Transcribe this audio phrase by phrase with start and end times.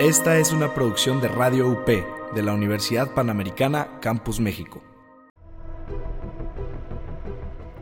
[0.00, 4.82] Esta es una producción de Radio UP de la Universidad Panamericana Campus México.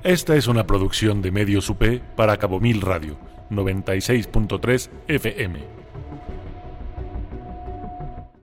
[0.04, 1.82] Esta es una producción de Medios UP
[2.14, 3.16] para Cabo Mil Radio
[3.50, 5.81] 96.3 FM.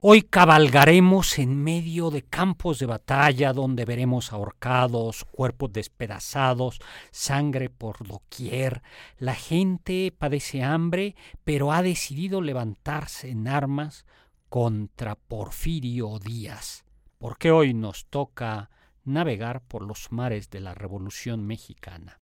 [0.02, 6.80] Hoy cabalgaremos en medio de campos de batalla donde veremos ahorcados, cuerpos despedazados,
[7.10, 8.80] sangre por doquier.
[9.18, 14.06] La gente padece hambre, pero ha decidido levantarse en armas
[14.48, 16.86] contra Porfirio Díaz,
[17.18, 18.70] porque hoy nos toca
[19.04, 22.18] navegar por los mares de la Revolución Mexicana.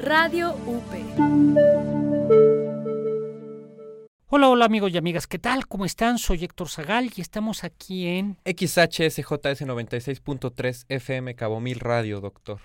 [0.00, 0.92] Radio UP.
[4.34, 5.66] Hola, hola amigos y amigas, ¿qué tal?
[5.66, 6.16] ¿Cómo están?
[6.16, 12.58] Soy Héctor Zagal y estamos aquí en XHSJS 96.3 FM Cabo Mil Radio, doctor.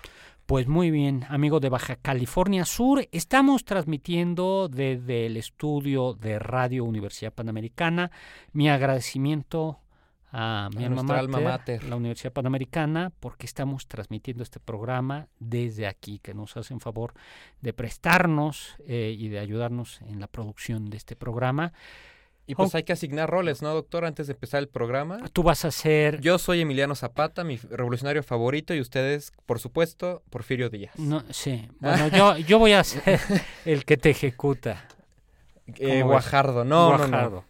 [0.46, 6.86] Pues muy bien, amigo de Baja California Sur, estamos transmitiendo desde el estudio de Radio
[6.86, 8.12] Universidad Panamericana.
[8.54, 9.78] Mi agradecimiento
[10.32, 11.02] a mi alma
[11.40, 17.14] mater, la Universidad Panamericana, porque estamos transmitiendo este programa desde aquí, que nos hacen favor
[17.60, 21.72] de prestarnos eh, y de ayudarnos en la producción de este programa.
[22.46, 24.06] Y pues hay que asignar roles, ¿no, doctor?
[24.06, 25.18] Antes de empezar el programa.
[25.34, 26.18] Tú vas a ser...
[26.22, 30.98] Yo soy Emiliano Zapata, mi revolucionario favorito, y ustedes, por supuesto, Porfirio Díaz.
[30.98, 31.68] No, sí.
[31.80, 33.20] Bueno, yo, yo voy a ser
[33.66, 34.86] el que te ejecuta.
[35.76, 37.44] Eh, Guajardo, no, no, no.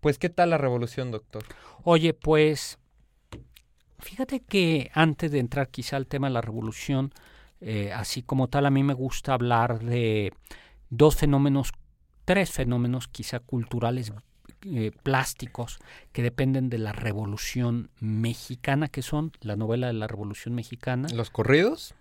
[0.00, 1.44] Pues, ¿qué tal la revolución, doctor?
[1.90, 2.78] Oye, pues,
[3.98, 7.14] fíjate que antes de entrar quizá al tema de la revolución,
[7.62, 10.34] eh, así como tal, a mí me gusta hablar de
[10.90, 11.72] dos fenómenos,
[12.26, 14.12] tres fenómenos quizá culturales
[14.66, 15.78] eh, plásticos
[16.12, 21.08] que dependen de la revolución mexicana, que son la novela de la revolución mexicana.
[21.14, 21.94] ¿Los corridos?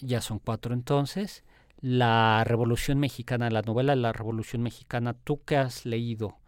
[0.00, 1.44] Ya son cuatro entonces.
[1.82, 6.38] La revolución mexicana, la novela de la revolución mexicana, ¿tú qué has leído?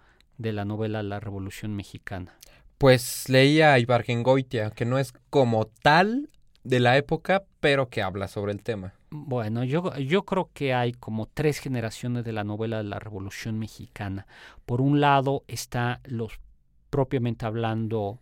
[0.40, 2.34] de la novela La Revolución Mexicana?
[2.80, 6.30] Pues leía a Ibargengoitia, que no es como tal
[6.64, 8.94] de la época, pero que habla sobre el tema.
[9.10, 13.58] Bueno, yo, yo creo que hay como tres generaciones de la novela de la Revolución
[13.58, 14.26] Mexicana.
[14.64, 16.40] Por un lado está los
[16.88, 18.18] propiamente hablando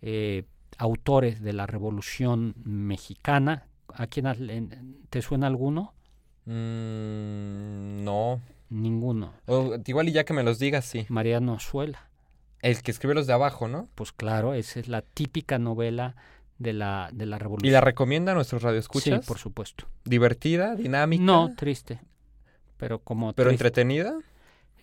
[0.00, 0.44] eh,
[0.78, 3.66] autores de la Revolución Mexicana.
[3.92, 5.92] ¿A quién te suena alguno?
[6.46, 8.40] Mm, no.
[8.70, 9.34] Ninguno.
[9.84, 11.04] igual y ya que me los digas, sí.
[11.10, 12.07] Mariano Azuela.
[12.62, 13.88] El que escribe los de abajo, ¿no?
[13.94, 16.16] Pues claro, esa es la típica novela
[16.58, 17.68] de la, de la revolución.
[17.68, 19.24] ¿Y la recomienda a nuestros radioescuchas?
[19.24, 19.86] Sí, por supuesto.
[20.04, 20.74] ¿Divertida?
[20.74, 21.22] ¿Dinámica?
[21.22, 22.00] No, triste.
[22.76, 24.18] Pero como ¿Pero entretenida?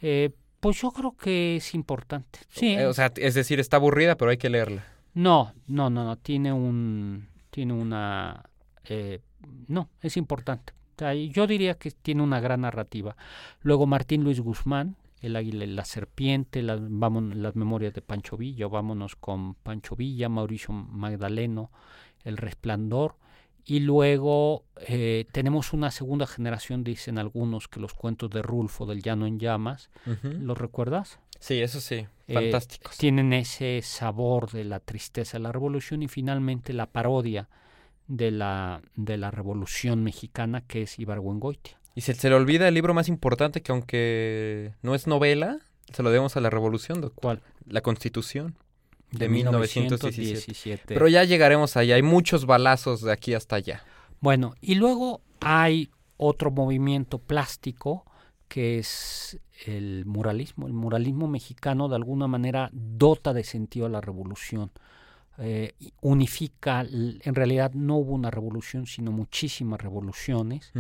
[0.02, 2.40] Eh, pues yo creo que es importante.
[2.50, 2.74] Sí.
[2.74, 4.86] Eh, o sea, es decir, está aburrida, pero hay que leerla.
[5.13, 6.18] No, no, no, no.
[6.18, 7.28] Tiene un.
[7.50, 8.44] Tiene una.
[8.86, 9.19] Eh,
[9.68, 10.74] no, es importante
[11.31, 13.16] yo diría que tiene una gran narrativa.
[13.62, 18.38] Luego Martín Luis Guzmán, El Águila y la Serpiente, las, vamos, las memorias de Pancho
[18.38, 21.72] Villa, vámonos con Pancho Villa, Mauricio Magdaleno,
[22.24, 23.16] El Resplandor.
[23.68, 29.02] Y luego eh, tenemos una segunda generación, dicen algunos, que los cuentos de Rulfo del
[29.02, 29.90] Llano en Llamas.
[30.22, 31.19] ¿Los recuerdas?
[31.40, 32.97] Sí, eso sí, eh, fantásticos.
[32.97, 37.50] tienen ese sabor de la tristeza de la revolución y finalmente la parodia
[38.07, 41.80] de la, de la Revolución Mexicana, que es Ibargüengoitia.
[41.95, 45.59] Y se, se le olvida el libro más importante que aunque no es novela,
[45.94, 47.22] se lo debemos a la Revolución, doctor.
[47.22, 47.41] ¿Cuál?
[47.67, 48.57] La Constitución
[49.11, 50.83] de, 1917.
[50.88, 53.83] Pero ya llegaremos allá, hay muchos balazos de aquí hasta allá.
[54.19, 58.06] Bueno, y luego hay otro movimiento plástico
[58.47, 60.67] que es el muralismo.
[60.67, 64.72] El muralismo mexicano de alguna manera dota de sentido a la revolución.
[65.38, 70.72] Eh, unifica, en realidad no hubo una revolución, sino muchísimas revoluciones,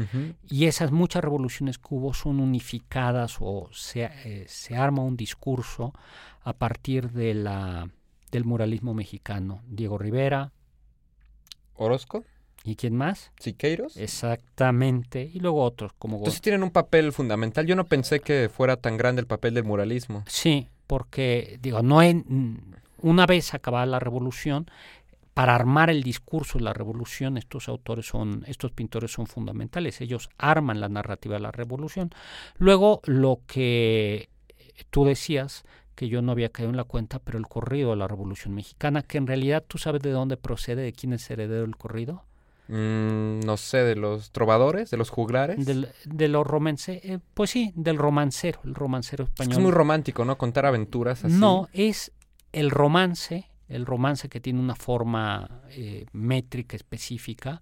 [0.47, 5.93] y esas muchas revoluciones que hubo son unificadas o se, eh, se arma un discurso
[6.41, 7.89] a partir de la,
[8.31, 9.61] del muralismo mexicano.
[9.67, 10.53] Diego Rivera.
[11.73, 12.23] Orozco.
[12.63, 13.31] ¿Y quién más?
[13.39, 13.97] Siqueiros.
[13.97, 15.29] Exactamente.
[15.33, 16.17] Y luego otros como...
[16.17, 17.67] Entonces tienen un papel fundamental.
[17.67, 20.23] Yo no pensé que fuera tan grande el papel del muralismo.
[20.27, 22.75] Sí, porque, digo, no en
[23.05, 24.69] una vez acabada la revolución,
[25.35, 29.99] para armar el discurso de la revolución, estos autores son, estos pintores son fundamentales.
[29.99, 32.09] Ellos arman la narrativa de la revolución.
[32.57, 34.29] Luego, lo que
[34.89, 38.07] tú decías, que yo no había caído en la cuenta, pero el corrido de la
[38.07, 41.75] Revolución Mexicana, que en realidad tú sabes de dónde procede, de quién es heredero del
[41.75, 42.23] corrido.
[42.67, 45.65] Mm, no sé, de los trovadores, de los juglares.
[45.65, 49.53] de los romances, eh, pues sí, del romancero, el romancero español.
[49.53, 50.37] Es muy romántico, ¿no?
[50.37, 51.35] Contar aventuras así.
[51.35, 52.11] No, es
[52.55, 57.59] el romance, el romance que tiene una forma eh, métrica específica,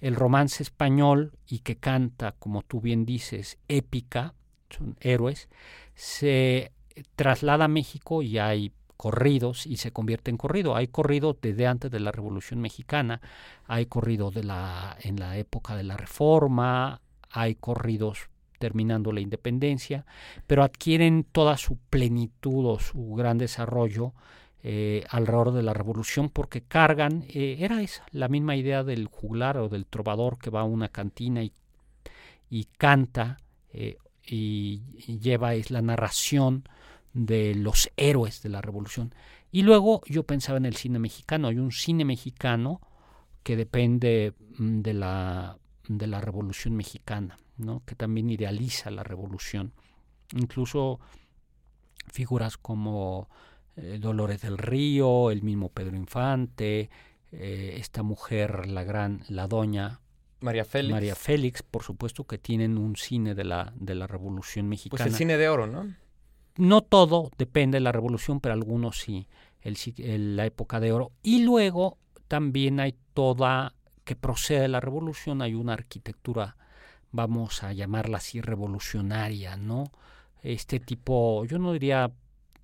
[0.00, 4.34] el romance español y que canta, como tú bien dices, épica,
[4.68, 5.48] son héroes,
[5.94, 6.72] se
[7.16, 10.76] traslada a México y hay corridos y se convierte en corrido.
[10.76, 13.22] Hay corrido desde antes de la Revolución Mexicana,
[13.66, 17.00] hay corrido de la, en la época de la Reforma,
[17.30, 18.28] hay corridos
[18.64, 20.06] terminando la independencia,
[20.46, 24.14] pero adquieren toda su plenitud o su gran desarrollo
[24.62, 29.58] eh, alrededor de la revolución porque cargan, eh, era esa, la misma idea del juglar
[29.58, 31.52] o del trovador que va a una cantina y,
[32.48, 33.36] y canta
[33.74, 34.80] eh, y,
[35.20, 36.66] lleva es la narración
[37.12, 39.14] de los héroes de la revolución.
[39.52, 42.80] Y luego yo pensaba en el cine mexicano, hay un cine mexicano
[43.42, 45.58] que depende mm, de la,
[45.88, 47.82] de la revolución mexicana, ¿no?
[47.86, 49.72] que también idealiza la revolución.
[50.32, 51.00] Incluso
[52.12, 53.28] figuras como
[53.76, 56.90] eh, Dolores del Río, el mismo Pedro Infante,
[57.32, 60.00] eh, esta mujer, la gran, la doña
[60.40, 60.92] María Félix.
[60.92, 65.02] María Félix, por supuesto que tienen un cine de la, de la Revolución Mexicana.
[65.02, 65.94] Pues el cine de oro, ¿no?
[66.56, 69.26] No todo depende de la Revolución, pero algunos sí,
[69.62, 71.12] el, el, la época de oro.
[71.22, 71.98] Y luego
[72.28, 73.73] también hay toda,
[74.04, 76.56] que procede de la Revolución, hay una arquitectura,
[77.12, 79.84] vamos a llamarla así, revolucionaria, ¿no?
[80.42, 82.12] Este tipo, yo no diría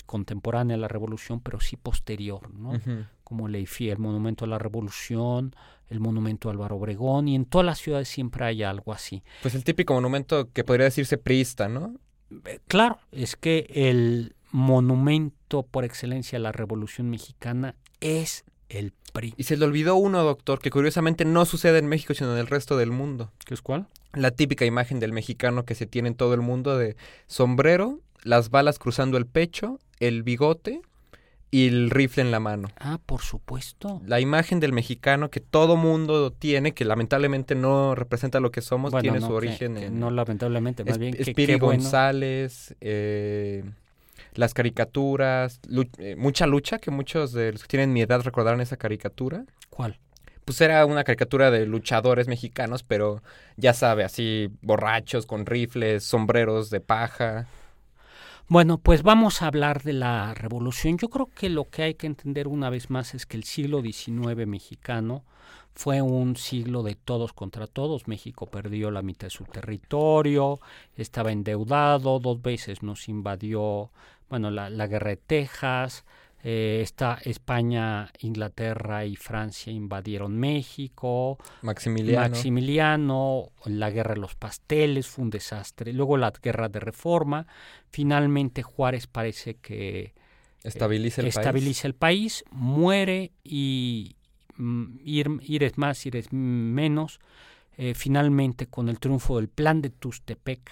[0.06, 2.70] contemporánea a la revolución, pero sí posterior, ¿no?
[2.70, 3.06] Uh -huh.
[3.22, 5.54] Como el Eiffel, el Monumento a la Revolución,
[5.88, 9.22] el Monumento a Álvaro Obregón, y en todas las ciudades siempre hay algo así.
[9.40, 11.94] Pues el típico monumento que podría decirse priista, ¿no?
[12.66, 19.34] Claro, es que el monumento por excelencia a la Revolución Mexicana es el PRI.
[19.37, 22.46] Y se le olvidó uno, doctor, que curiosamente no sucede en México, sino en el
[22.46, 23.31] resto del mundo.
[23.44, 23.87] ¿Qué es cuál?
[24.14, 26.96] La típica imagen del mexicano que se tiene en todo el mundo de
[27.26, 30.81] sombrero, las balas cruzando el pecho, el bigote
[31.50, 32.69] y el rifle en la mano.
[32.78, 34.00] Ah, por supuesto.
[34.06, 38.93] La imagen del mexicano que todo mundo tiene, que lamentablemente no representa lo que somos,
[38.93, 39.99] bueno, tiene no, su origen que en...
[39.99, 41.56] No, lamentablemente, más es, bien que.
[41.56, 43.64] González, eh,
[44.34, 45.61] las caricaturas,
[45.99, 49.44] eh, mucha lucha, que muchos de los que tienen mi edad recordaron esa caricatura.
[49.69, 49.99] ¿Cuál?
[50.44, 53.22] Pues era una caricatura de luchadores mexicanos, pero
[53.56, 57.46] ya sabe, así borrachos, con rifles, sombreros de paja.
[58.50, 60.99] Bueno, pues vamos a hablar de la revolución.
[60.99, 63.81] Yo creo que lo que hay que entender una vez más es que el siglo
[63.81, 65.23] XIX mexicano
[65.73, 68.08] fue un siglo de todos contra todos.
[68.08, 70.58] México perdió la mitad de su territorio,
[70.97, 73.93] estaba endeudado, dos veces nos invadió,
[74.29, 76.05] bueno, la, la guerra de Texas,
[76.42, 81.38] eh, está España, Inglaterra y Francia invadieron México.
[81.62, 82.28] Maximiliano.
[82.28, 85.92] Maximiliano, la guerra de los pasteles fue un desastre.
[85.92, 87.46] Luego la guerra de reforma.
[87.90, 90.14] Finalmente Juárez parece que
[90.62, 91.84] estabiliza el, eh, estabiliza país.
[91.84, 94.16] el país, muere y
[94.56, 97.20] mm, ir, ir, es más, ir es menos.
[97.76, 100.70] Eh, finalmente, con el triunfo del plan de Tustepec,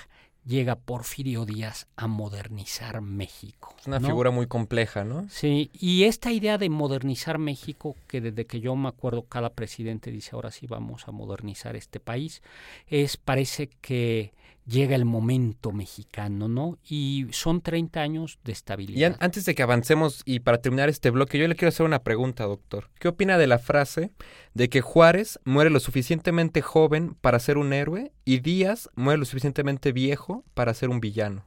[0.48, 3.74] llega Porfirio Díaz a modernizar México.
[3.78, 4.08] Es una ¿no?
[4.08, 5.28] figura muy compleja, ¿no?
[5.28, 10.10] Sí, y esta idea de modernizar México, que desde que yo me acuerdo cada presidente
[10.10, 12.42] dice ahora sí vamos a modernizar este país,
[12.86, 14.32] es parece que
[14.68, 16.78] llega el momento mexicano, ¿no?
[16.88, 18.98] Y son 30 años de estabilidad.
[18.98, 21.86] Y an antes de que avancemos y para terminar este bloque, yo le quiero hacer
[21.86, 22.90] una pregunta, doctor.
[22.98, 24.12] ¿Qué opina de la frase
[24.54, 29.24] de que Juárez muere lo suficientemente joven para ser un héroe y Díaz muere lo
[29.24, 31.44] suficientemente viejo para ser un villano?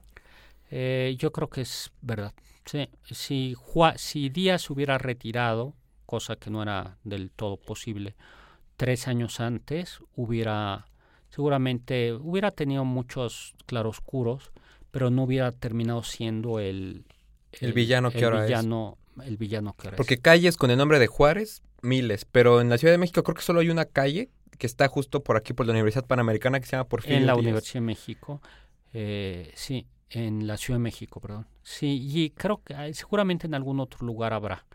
[0.71, 2.33] Eh, yo creo que es verdad.
[2.65, 8.15] Sí, si, Juá, si Díaz hubiera retirado, cosa que no era del todo posible,
[8.77, 10.87] tres años antes, hubiera
[11.31, 14.51] seguramente hubiera tenido muchos claroscuros,
[14.91, 17.05] pero no hubiera terminado siendo el,
[17.53, 19.27] el, el villano que el ahora villano, es.
[19.27, 20.19] El villano que ahora Porque es.
[20.21, 23.41] calles con el nombre de Juárez, miles, pero en la Ciudad de México creo que
[23.41, 26.73] solo hay una calle que está justo por aquí, por la Universidad Panamericana, que se
[26.73, 27.41] llama Porfirio En la Díaz.
[27.41, 28.41] Universidad de México,
[28.93, 31.47] eh, sí, en la Ciudad de México, perdón.
[31.63, 34.65] Sí, y creo que seguramente en algún otro lugar habrá,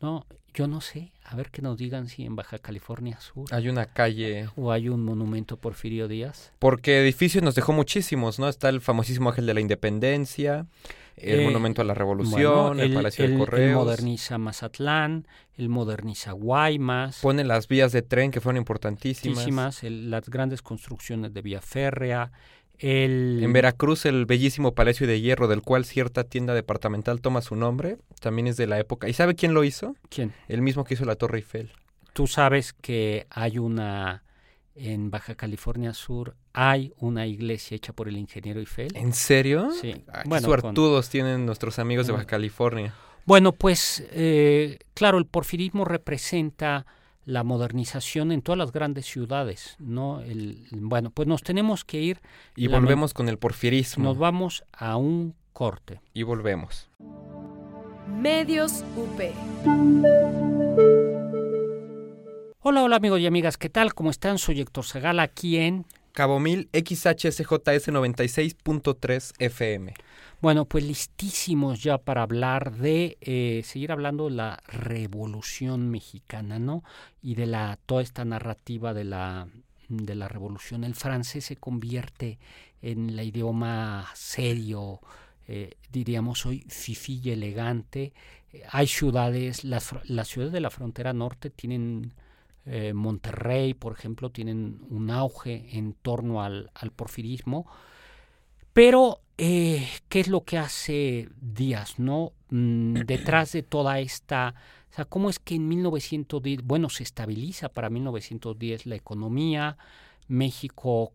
[0.00, 0.24] ¿no?
[0.54, 3.86] Yo no sé, a ver que nos digan si en Baja California Sur hay una
[3.86, 6.52] calle o hay un monumento Porfirio Díaz.
[6.60, 8.48] Porque edificios nos dejó muchísimos, ¿no?
[8.48, 10.66] Está el famosísimo Ángel de la Independencia,
[11.16, 13.68] el eh, Monumento a la Revolución, bueno, el, el, Palacio el, de Correos.
[13.68, 17.18] Él moderniza Mazatlán, él moderniza Guaymas.
[17.20, 19.82] Pone las vías de tren que fueron importantísimas.
[19.82, 22.30] las grandes construcciones de vía férrea.
[22.78, 23.40] El...
[23.42, 27.98] En Veracruz, el bellísimo Palacio de Hierro, del cual cierta tienda departamental toma su nombre,
[28.20, 29.08] también es de la época.
[29.08, 29.96] ¿Y sabe quién lo hizo?
[30.08, 30.32] ¿Quién?
[30.48, 31.72] El mismo que hizo la Torre Eiffel.
[32.12, 34.24] Tú sabes que hay una,
[34.74, 38.96] en Baja California Sur, hay una iglesia hecha por el ingeniero Eiffel.
[38.96, 39.70] ¿En serio?
[39.72, 40.04] Sí.
[40.12, 41.10] Ay, bueno, suertudos con...
[41.12, 42.94] tienen nuestros amigos de Baja California.
[43.24, 46.86] Bueno, pues, eh, claro, el porfirismo representa
[47.24, 50.20] la modernización en todas las grandes ciudades, ¿no?
[50.20, 52.20] El, bueno, pues nos tenemos que ir.
[52.56, 54.04] Y volvemos con el porfirismo.
[54.04, 56.00] Nos vamos a un Corte.
[56.12, 56.90] Y volvemos.
[58.08, 59.20] Medios UP.
[62.60, 63.94] Hola, hola amigos y amigas, ¿qué tal?
[63.94, 64.38] ¿Cómo están?
[64.38, 65.86] Soy Héctor Segala aquí en...
[66.14, 69.94] Cabo Mil XHSJS 96.3 FM.
[70.40, 76.84] Bueno, pues listísimos ya para hablar de, eh, seguir hablando de la revolución mexicana, ¿no?
[77.20, 79.48] Y de la, toda esta narrativa de la,
[79.88, 80.84] de la revolución.
[80.84, 82.38] El francés se convierte
[82.80, 85.00] en el idioma serio,
[85.48, 88.12] eh, diríamos hoy, fifí y elegante.
[88.52, 92.12] Eh, hay ciudades, las ciudades de la frontera norte tienen
[92.66, 97.66] eh, Monterrey, por ejemplo, tienen un auge en torno al, al porfirismo.
[98.72, 102.32] Pero, eh, ¿qué es lo que hace Díaz, no?
[102.50, 104.54] Mm, detrás de toda esta...
[104.90, 109.76] O sea, ¿cómo es que en 1910, bueno, se estabiliza para 1910 la economía,
[110.28, 111.12] México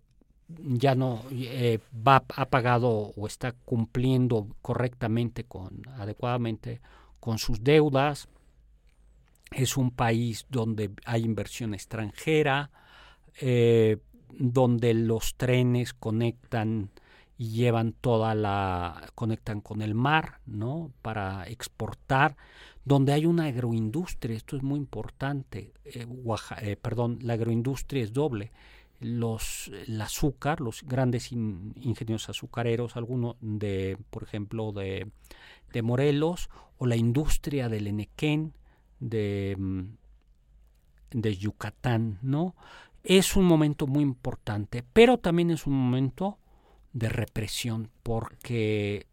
[0.50, 6.82] ya no eh, va, ha pagado o está cumpliendo correctamente, con, adecuadamente
[7.20, 8.28] con sus deudas,
[9.52, 12.72] es un país donde hay inversión extranjera,
[13.42, 13.98] eh,
[14.32, 16.92] donde los trenes conectan
[17.38, 20.92] y llevan toda la conectan con el mar, ¿no?
[21.02, 22.36] Para exportar,
[22.84, 25.74] donde hay una agroindustria, esto es muy importante.
[25.86, 26.06] Eh,
[26.62, 28.52] eh, perdón, la agroindustria es doble.
[29.00, 35.10] Los el azúcar, los grandes in, ingenios azucareros, algunos de, por ejemplo, de,
[35.72, 38.54] de Morelos, o la industria del Enequén,
[39.00, 39.58] de,
[41.12, 42.56] de Yucatán, ¿no?
[43.04, 46.38] Es un momento muy importante, pero también es un momento
[46.94, 49.08] de represión, porque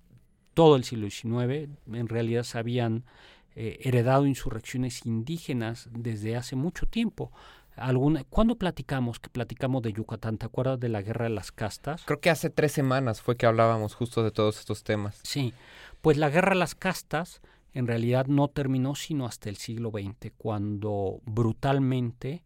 [0.54, 3.04] todo el siglo XIX en realidad se habían
[3.54, 7.32] eh, heredado insurrecciones indígenas desde hace mucho tiempo.
[7.76, 9.20] Alguna, ¿Cuándo platicamos?
[9.20, 12.02] Que platicamos de Yucatán, ¿te acuerdas de la guerra de las castas?
[12.06, 15.20] Creo que hace tres semanas fue que hablábamos justo de todos estos temas.
[15.22, 15.52] Sí,
[16.00, 17.42] pues la guerra de las castas
[17.76, 22.42] en realidad no terminó sino hasta el siglo XX, cuando brutalmente...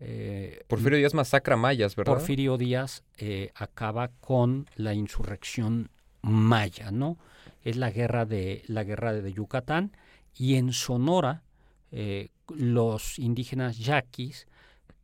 [0.00, 2.12] Eh, Porfirio Díaz masacra mayas, ¿verdad?
[2.12, 5.88] Porfirio Díaz eh, acaba con la insurrección
[6.20, 7.16] maya, ¿no?
[7.64, 9.96] Es la guerra de, la guerra de Yucatán
[10.34, 11.42] y en Sonora
[11.90, 14.46] eh, los indígenas yaquis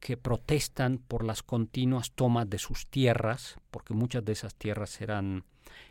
[0.01, 5.45] que protestan por las continuas tomas de sus tierras, porque muchas de esas tierras eran,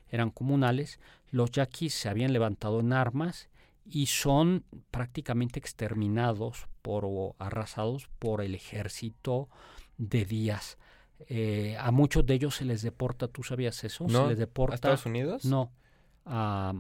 [0.08, 1.00] eran comunales,
[1.32, 3.50] los yaquis se habían levantado en armas
[3.86, 9.50] y son prácticamente exterminados por, o arrasados por el ejército
[9.98, 10.78] de Díaz.
[11.28, 14.06] Eh, a muchos de ellos se les deporta, ¿tú sabías eso?
[14.08, 14.24] ¿No?
[14.24, 15.46] se les deporta, ¿A Estados Unidos?
[15.46, 15.72] No,
[16.26, 16.74] a,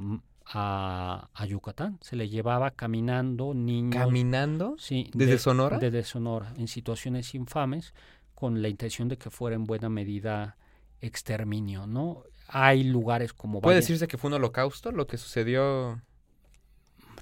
[0.45, 1.99] a, a, Yucatán.
[2.01, 4.03] Se le llevaba caminando niños.
[4.03, 4.75] ¿Caminando?
[4.79, 5.09] Sí.
[5.13, 5.77] ¿Desde de, Sonora?
[5.77, 7.93] Desde Sonora, en situaciones infames,
[8.33, 10.57] con la intención de que fuera en buena medida
[11.01, 12.23] exterminio, ¿no?
[12.47, 13.61] Hay lugares como...
[13.61, 16.01] ¿Puede Valle- decirse que fue un holocausto lo que sucedió?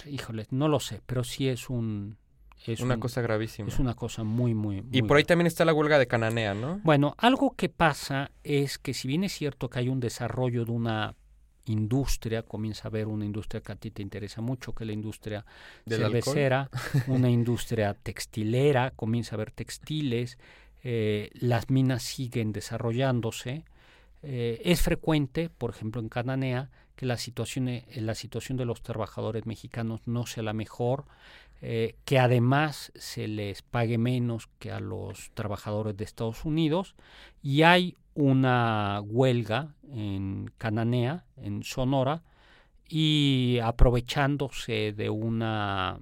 [0.08, 2.18] Híjole, no lo sé, pero sí es un...
[2.66, 3.70] Es una un- cosa gravísima.
[3.70, 4.78] Es una cosa muy, muy...
[4.92, 5.26] Y muy por ahí grave.
[5.26, 6.80] también está la huelga de Cananea, ¿no?
[6.84, 10.72] Bueno, algo que pasa es que si bien es cierto que hay un desarrollo de
[10.72, 11.16] una
[11.66, 14.94] industria, comienza a haber una industria que a ti te interesa mucho, que es la
[14.94, 15.46] industria
[15.88, 16.70] cervecera,
[17.08, 20.38] una industria textilera, comienza a haber textiles,
[20.84, 23.64] eh, las minas siguen desarrollándose.
[24.22, 28.82] Eh, es frecuente, por ejemplo, en Cananea, que la situación, eh, la situación de los
[28.82, 31.06] trabajadores mexicanos no sea la mejor,
[31.62, 36.96] eh, que además se les pague menos que a los trabajadores de Estados Unidos
[37.42, 42.24] y hay una huelga en Cananea, en Sonora,
[42.92, 46.00] y aprovechándose de una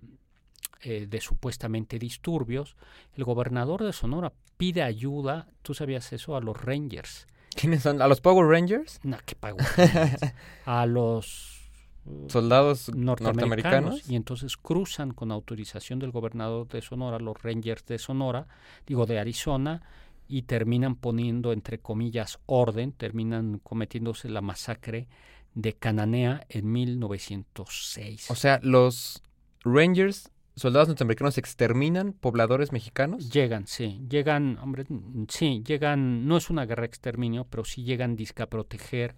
[0.84, 2.78] de supuestamente disturbios,
[3.14, 6.38] el gobernador de Sonora pide ayuda, ¿tú sabías eso?
[6.38, 7.28] A los Rangers.
[7.58, 8.02] ¿Quiénes son?
[8.04, 9.00] ¿A los Power Rangers?
[9.04, 9.36] No, ¿qué?
[9.42, 10.22] Rangers?
[10.66, 11.72] a los
[12.06, 14.10] uh, ¿Soldados norteamericanos, norteamericanos?
[14.10, 18.48] y entonces cruzan con autorización del gobernador de Sonora, los Rangers de Sonora,
[18.86, 19.82] digo de Arizona,
[20.28, 25.08] y terminan poniendo entre comillas orden, terminan cometiéndose la masacre
[25.56, 28.30] de Cananea en 1906.
[28.30, 29.24] O sea, los
[29.64, 33.30] Rangers, soldados norteamericanos, exterminan pobladores mexicanos.
[33.30, 34.86] Llegan, sí, llegan, hombre,
[35.30, 39.16] sí, llegan, no es una guerra de exterminio, pero sí llegan disque a proteger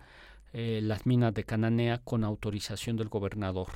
[0.53, 3.69] eh, las minas de Cananea con autorización del gobernador,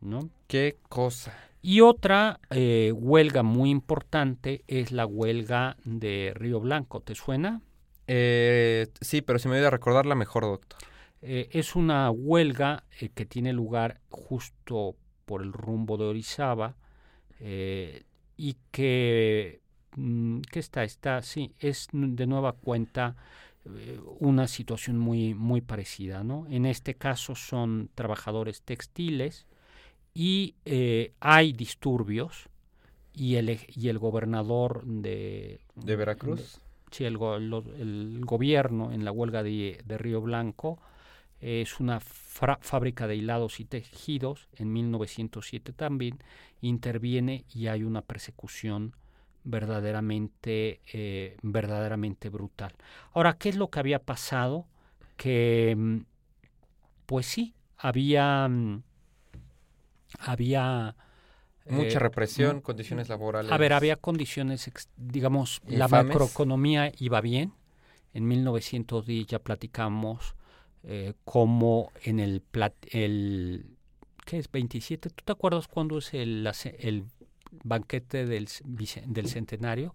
[0.00, 0.30] ¿no?
[0.48, 1.36] ¿Qué cosa?
[1.62, 7.60] Y otra eh, huelga muy importante es la huelga de Río Blanco, ¿te suena?
[8.06, 10.80] Eh, sí, pero si me ayuda a recordarla mejor, doctor.
[11.22, 14.96] Eh, es una huelga eh, que tiene lugar justo
[15.26, 16.76] por el rumbo de Orizaba
[17.40, 18.04] eh,
[18.36, 19.60] y que,
[19.96, 20.84] mm, ¿qué está?
[20.84, 23.16] Está, sí, es de nueva cuenta
[23.64, 26.24] eh, una situación muy, muy parecida.
[26.24, 26.46] ¿no?
[26.48, 29.46] En este caso son trabajadores textiles
[30.14, 32.48] y eh, hay disturbios
[33.12, 36.60] y el, y el gobernador de, ¿De Veracruz?
[36.90, 37.18] Sí, el,
[37.78, 40.80] el gobierno en la huelga de, de Río Blanco
[41.40, 44.48] es una fábrica de hilados y tejidos.
[44.56, 46.18] En 1907 también
[46.60, 48.94] interviene y hay una persecución
[49.44, 52.74] verdaderamente, eh, verdaderamente brutal.
[53.12, 54.66] Ahora, ¿qué es lo que había pasado?
[55.16, 55.98] Que, mm,
[57.06, 58.82] pues sí, había, mm,
[60.18, 60.96] había
[61.66, 63.50] Mucha eh, represión, condiciones laborales.
[63.50, 67.54] a ver, había condiciones, digamos, la macroeconomía iba bien.
[68.12, 70.34] En 1910 ya platicamos
[70.84, 73.66] eh, cómo en el, plat- el,
[74.26, 74.50] ¿qué es?
[74.50, 77.04] 27, ¿tú te acuerdas cuándo es el, el
[77.64, 78.48] banquete del,
[79.06, 79.94] del centenario?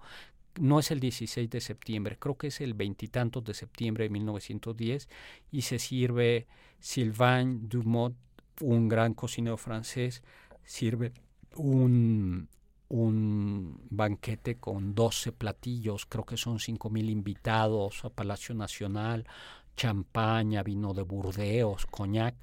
[0.59, 5.09] No es el 16 de septiembre, creo que es el veintitantos de septiembre de 1910
[5.51, 6.47] y se sirve
[6.79, 8.15] Sylvain Dumont,
[8.61, 10.23] un gran cocinero francés,
[10.63, 11.11] sirve
[11.57, 12.47] un,
[12.87, 19.25] un banquete con 12 platillos, creo que son 5.000 invitados a Palacio Nacional,
[19.75, 22.35] champaña, vino de Burdeos, coñac,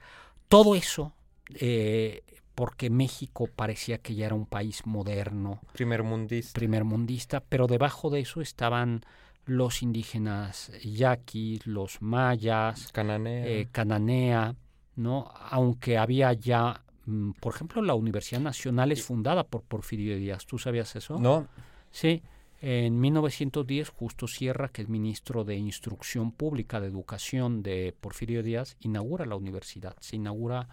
[0.48, 1.12] todo eso
[1.54, 2.22] eh,
[2.54, 6.58] porque México parecía que ya era un país moderno, Primer mundista.
[6.58, 9.02] primermundista, pero debajo de eso estaban
[9.44, 13.46] los indígenas yaquis, los mayas, Cananea.
[13.46, 14.54] eh, Cananea,
[14.96, 15.30] ¿no?
[15.50, 20.46] Aunque había ya, mm, por ejemplo, la Universidad Nacional es fundada por Porfirio Díaz.
[20.46, 21.18] ¿Tú sabías eso?
[21.18, 21.48] no,
[21.90, 22.22] Sí.
[22.64, 28.76] En 1910, Justo Sierra, que es ministro de Instrucción Pública, de Educación de Porfirio Díaz,
[28.80, 29.96] inaugura la universidad.
[29.98, 30.68] Se inaugura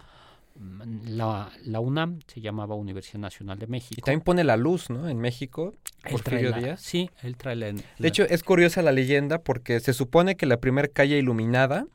[0.55, 4.01] mm, la, la UNAM, se llamaba Universidad Nacional de y México.
[4.05, 5.09] también pone la luz, ¿no?
[5.09, 5.73] En México,
[6.09, 6.81] Porfirio la- Díaz.
[6.81, 7.71] Sí, él trae la...
[7.71, 11.87] De hecho, es curiosa la leyenda porque se supone que la primera calle iluminada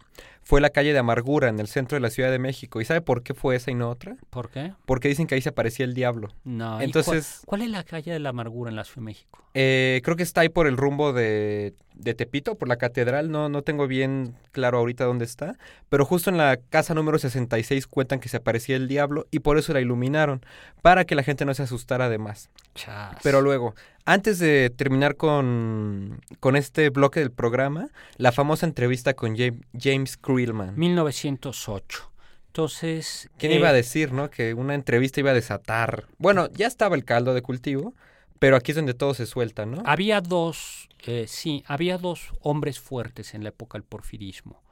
[0.45, 2.81] fue la calle de Amargura en el centro de la Ciudad de México.
[2.81, 4.17] ¿Y sabe por qué fue esa y no otra?
[4.31, 4.73] ¿Por qué?
[4.87, 6.29] Porque dicen que ahí se aparecía el diablo.
[6.45, 6.81] No.
[6.81, 9.43] ¿y Entonces- ¿cuál, cuál es la calle de la amargura en la Ciudad de México?
[9.55, 13.31] Eh, creo que está ahí por el rumbo de, de Tepito, por la catedral.
[13.31, 15.57] No, no tengo bien claro ahorita dónde está.
[15.89, 19.57] Pero justo en la casa número 66 cuentan que se aparecía el diablo y por
[19.59, 20.45] eso la iluminaron.
[20.83, 22.51] Para que la gente no se asustara de más.
[22.75, 23.17] Chas.
[23.23, 29.37] Pero luego, antes de terminar con, con este bloque del programa, la famosa entrevista con
[29.37, 30.77] Jam- James Krillman.
[30.79, 32.11] 1908.
[32.49, 33.29] Entonces...
[33.39, 34.31] ¿Quién eh, iba a decir, no?
[34.31, 36.05] Que una entrevista iba a desatar.
[36.19, 37.95] Bueno, ya estaba el caldo de cultivo,
[38.39, 39.83] pero aquí es donde todo se suelta, ¿no?
[39.85, 44.63] Había dos, eh, sí, había dos hombres fuertes en la época del porfirismo.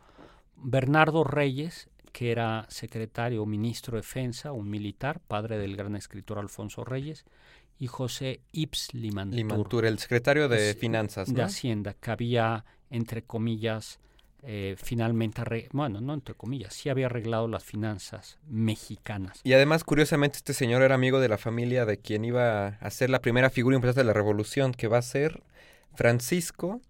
[0.57, 6.39] Bernardo Reyes, que era secretario o ministro de Defensa, un militar, padre del gran escritor
[6.39, 7.25] Alfonso Reyes,
[7.79, 11.47] y José Ips Limantur, Limantur, el secretario de Finanzas, de ¿no?
[11.47, 13.99] Hacienda, que había, entre comillas,
[14.45, 19.41] eh, finalmente, bueno, no entre comillas, sí había arreglado las finanzas mexicanas.
[19.45, 23.09] Y además, curiosamente, este señor era amigo de la familia de quien iba a ser
[23.11, 25.43] la primera figura importante de la revolución, que va a ser
[25.95, 26.81] Francisco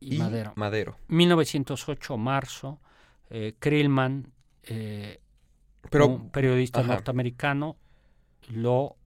[0.00, 0.52] Y y, Madero.
[0.56, 0.96] Madero.
[1.08, 2.80] 1908, marzo,
[3.28, 5.20] eh, Krillman, eh,
[5.90, 6.94] Pero un periodista ajá.
[6.94, 7.76] norteamericano,
[8.48, 8.96] lo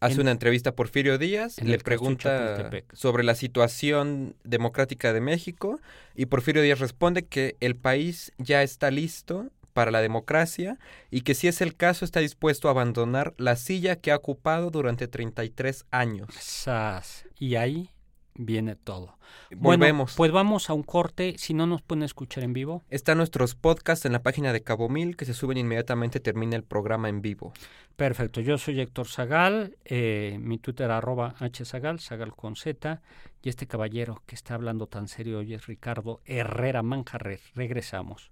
[0.00, 5.20] hace en- una entrevista a Porfirio Díaz, en le pregunta sobre la situación democrática de
[5.20, 5.80] México
[6.14, 10.78] y Porfirio Díaz responde que el país ya está listo para la democracia
[11.10, 14.70] y que si es el caso está dispuesto a abandonar la silla que ha ocupado
[14.70, 16.28] durante 33 años.
[16.40, 17.90] Sas, y ahí
[18.34, 19.18] viene todo.
[19.56, 20.12] Volvemos.
[20.12, 22.82] Bueno, pues vamos a un corte, si no nos pueden escuchar en vivo.
[22.88, 26.62] Están nuestros podcasts en la página de Cabo Mil que se suben inmediatamente termina el
[26.64, 27.52] programa en vivo.
[27.98, 33.02] Perfecto, yo soy Héctor Zagal, eh, mi Twitter arroba hzagal, Zagal con Z,
[33.42, 37.40] y este caballero que está hablando tan serio hoy es Ricardo Herrera Manjarrer.
[37.56, 38.30] Regresamos.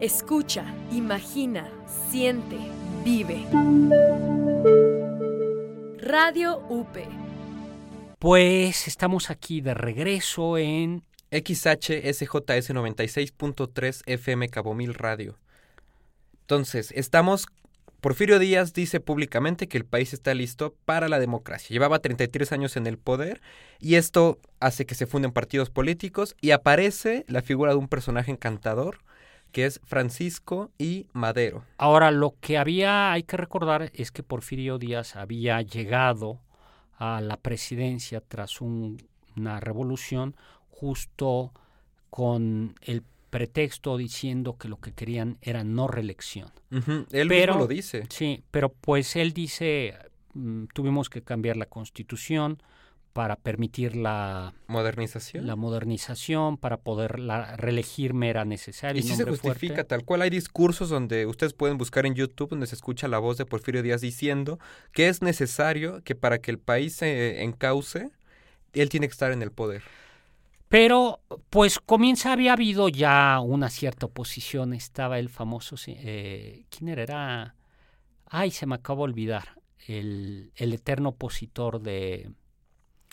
[0.00, 1.66] Escucha, imagina,
[2.10, 2.58] siente,
[3.06, 3.42] vive.
[5.98, 6.98] Radio UP.
[8.18, 15.38] Pues estamos aquí de regreso en XHSJS 96.3 FM Cabo Mil Radio.
[16.42, 17.46] Entonces, estamos...
[18.00, 21.74] Porfirio Díaz dice públicamente que el país está listo para la democracia.
[21.74, 23.40] Llevaba 33 años en el poder
[23.80, 28.30] y esto hace que se funden partidos políticos y aparece la figura de un personaje
[28.30, 28.98] encantador
[29.52, 31.64] que es Francisco y Madero.
[31.78, 36.40] Ahora, lo que había, hay que recordar, es que Porfirio Díaz había llegado
[36.98, 38.98] a la presidencia tras un-
[39.36, 40.36] una revolución
[40.68, 41.52] justo
[42.10, 43.02] con el
[43.36, 46.50] pretexto diciendo que lo que querían era no reelección.
[46.70, 48.04] Él Pero- mismo lo dice.
[48.08, 49.94] Sí, pero pues él dice,
[50.32, 52.62] mm, tuvimos que cambiar la constitución
[53.12, 55.46] para permitir la, Modernización.
[55.46, 59.00] la modernización, para poder la, reelegirme era necesario.
[59.00, 59.84] y sí se justifica, fuerte.
[59.88, 63.36] tal cual hay discursos donde ustedes pueden buscar en YouTube donde se escucha la voz
[63.38, 64.58] de Porfirio Díaz diciendo
[64.92, 68.10] que es necesario que para que el país se encauce,
[68.72, 69.82] él tiene que estar en el poder.
[70.78, 74.74] Pero, pues comienza, había habido ya una cierta oposición.
[74.74, 77.02] Estaba el famoso, eh, ¿quién era?
[77.02, 77.54] Era,
[78.26, 82.30] ay, se me acaba de olvidar, el, el eterno opositor de,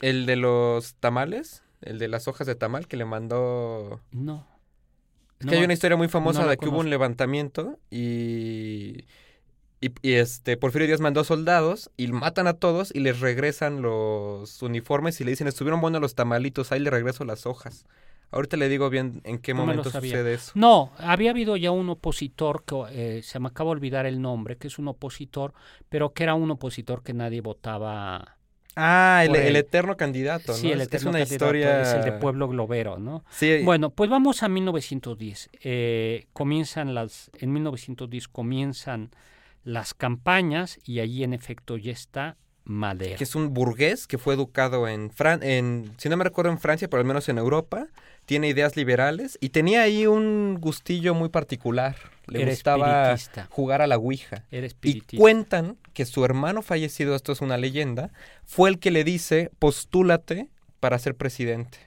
[0.02, 4.02] El de los tamales, el de las hojas de tamal que le mandó...
[4.12, 4.46] no.
[5.40, 9.06] Es no que hay una historia muy famosa no de que hubo un levantamiento y,
[9.86, 14.62] y, y, este Porfirio Díaz mandó soldados y matan a todos y les regresan los
[14.62, 17.86] uniformes y le dicen, estuvieron buenos los tamalitos, ahí le regreso las hojas.
[18.32, 20.54] Ahorita le digo bien en qué No momento sucede eso.
[20.56, 22.76] No, había habido ya un opositor, que
[23.20, 25.54] eh, se me acaba de olvidar el nombre, que es un opositor,
[25.90, 28.38] pero que era un opositor que nadie votaba.
[28.76, 30.58] Ah, el, el eterno candidato, ¿no?
[30.58, 31.82] Sí, el Es- es eterno una candidato, historia...
[31.84, 33.24] Es el de Pueblo Globero, ¿no?
[33.30, 35.52] Sí, Bueno, pues vamos a 1910.
[35.62, 39.12] Eh, comienzan las, en 1910 comienzan
[39.64, 43.18] las campañas y allí en efecto ya está Madero.
[43.18, 46.60] que es un burgués que fue educado en, Fran en, si no me recuerdo en
[46.60, 47.88] Francia, pero al menos en Europa,
[48.26, 51.96] tiene ideas liberales y tenía ahí un gustillo muy particular.
[52.28, 53.18] Le Era gustaba
[53.50, 54.46] jugar a la Ouija.
[54.50, 58.12] Era Y cuentan que su hermano fallecido, esto es una leyenda,
[58.46, 60.48] fue el que le dice, postúlate
[60.80, 61.80] para ser presidente.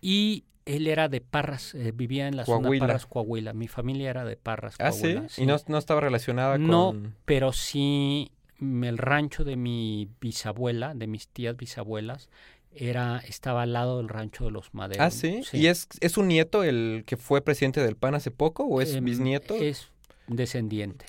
[0.00, 2.86] Y él era de Parras, eh, vivía en la zona Coahuila.
[2.86, 3.52] Parras, Coahuila.
[3.54, 5.26] Mi familia era de Parras, Ah, sí, Coahuila.
[5.38, 7.14] y no, no estaba relacionada No, con...
[7.24, 12.28] pero sí mm, el rancho de mi bisabuela, de mis tías bisabuelas,
[12.74, 15.00] era estaba al lado del rancho de los Maderos.
[15.06, 15.40] Ah, sí.
[15.52, 18.94] ¿Y es, es un nieto el que fue presidente del PAN hace poco o es
[18.94, 19.54] Em, bisnieto?
[19.54, 19.88] Es
[20.26, 21.06] descendiente.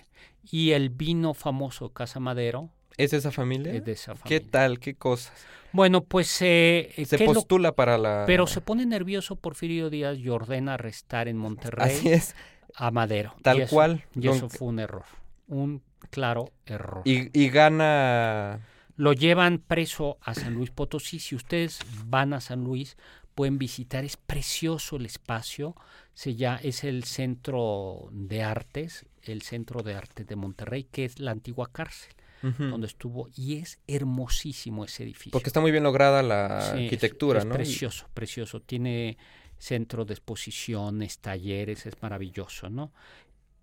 [0.50, 3.74] Y el vino famoso Casa Madero ¿Es de esa familia?
[3.74, 4.48] es de esa ¿Qué familia.
[4.52, 4.80] tal?
[4.80, 5.34] ¿Qué cosas?
[5.72, 8.24] Bueno, pues eh, eh, Se ¿qué lo- postula para la...
[8.26, 12.36] pero se pone nervioso Porfirio Díaz y ordena arrestar en Monterrey Así es,
[12.74, 13.36] a Madero.
[13.44, 14.04] tal Y eso- cual.
[14.16, 15.06] Y Don- eso fue un error,
[15.48, 17.02] un claro error.
[17.06, 18.62] Y, y gana...
[18.96, 21.20] Lo llevan preso a San Luis Potosí.
[21.20, 22.98] Si ustedes van a San Luis,
[23.36, 24.04] pueden visitar.
[24.04, 25.76] Es precioso el espacio.
[26.16, 31.20] Se ya es el centro de artes, el centro de arte de Monterrey, que es
[31.20, 33.30] la antigua cárcel Donde estuvo.
[33.36, 35.32] Y es hermosísimo ese edificio.
[35.32, 37.54] Porque está muy bien lograda la Sí, es- arquitectura, es ¿no?
[37.54, 38.62] Precioso, precioso.
[38.62, 39.17] Tiene
[39.58, 42.91] centro de exposiciones, talleres, es maravilloso, ¿no?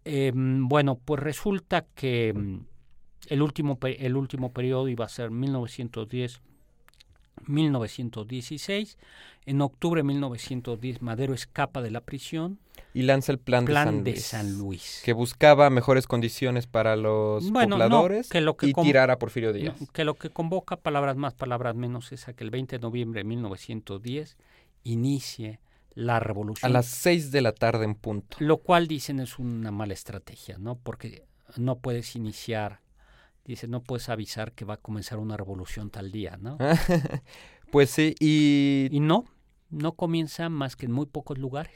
[0.05, 2.65] Em, bueno, pues resulta que em,
[3.29, 6.41] el último, el último periodo iba a ser 1910.
[7.47, 8.99] 1916,
[9.47, 12.59] en octubre de 1910 Madero escapa de la prisión,
[12.95, 15.03] Y lanza el plan, plan de, San de Luis, San Luis.
[15.05, 19.19] Que buscaba mejores condiciones para los Bueno, no, pobladores que lo que y tirar a
[19.19, 19.77] Porfirio No, Díaz.
[19.93, 23.21] que lo que convoca, palabras más, palabras menos, es a que el 20 de noviembre
[23.21, 24.37] de 1910
[24.85, 25.61] inicie
[25.95, 26.73] la A revolución.
[26.73, 28.37] las seis de la tarde en punto.
[28.41, 30.77] Lo cual dicen es una mala estrategia, ¿no?
[30.77, 31.25] Porque
[31.57, 32.81] no puedes iniciar,
[33.45, 36.59] dice, no puedes avisar que va a comenzar una revolución tal día, ¿no?
[37.71, 38.89] pues sí, y...
[38.91, 39.25] Y no,
[39.71, 41.75] no comienza más que en muy pocos lugares.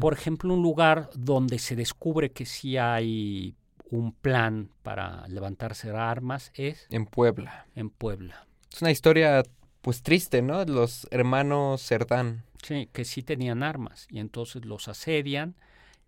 [0.00, 3.54] Por ejemplo, un lugar donde se descubre que sí hay
[3.90, 7.66] un plan para levantarse armas es En Puebla.
[7.74, 8.46] en Puebla.
[8.72, 9.42] Es una historia,
[9.82, 10.64] pues triste, ¿no?
[10.64, 12.44] Los hermanos Cerdán.
[12.62, 15.54] Sí, que sí tenían armas y entonces los asedian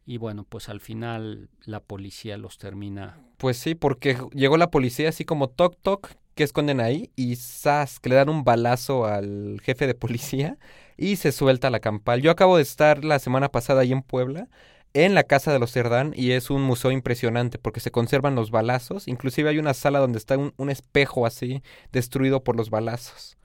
[0.06, 3.18] y bueno, pues al final la policía los termina.
[3.36, 7.10] Pues sí, porque llegó la policía así como toc toc, que esconden ahí?
[7.16, 8.00] Y ¡zas!
[8.00, 10.58] que le dan un balazo al jefe de policía
[10.96, 12.22] y se suelta la campal.
[12.22, 14.48] Yo acabo de estar la semana pasada ahí en Puebla,
[14.94, 18.50] en la casa de los Cerdán, y es un museo impresionante porque se conservan los
[18.50, 19.06] balazos.
[19.06, 23.36] Inclusive hay una sala donde está un, un espejo así, destruido por los balazos.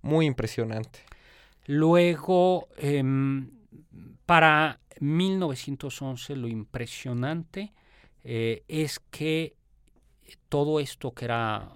[0.00, 1.00] Muy impresionante.
[1.66, 3.50] Luego, em,
[4.26, 7.72] para 1911 lo impresionante
[8.22, 9.56] eh, es que
[10.48, 11.68] todo esto que era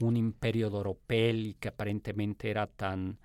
[0.00, 3.18] un imperio de oropel y que aparentemente era tan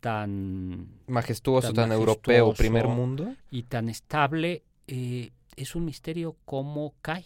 [0.00, 3.34] tan Majestuoso, Tan tan, europeo, primer mundo.
[3.50, 7.24] y tan estable, eh, es un misterio cómo cae.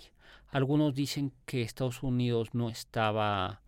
[0.48, 3.60] Algunos dicen que Estados Unidos no estaba,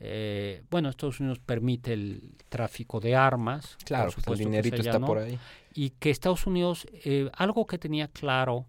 [0.00, 4.98] eh, bueno, Estados Unidos permite el tráfico de armas, por Claro, pues el dinerito está
[4.98, 5.38] no, por ahí.
[5.78, 8.66] Y que Estados Unidos, eh, algo que tenía claro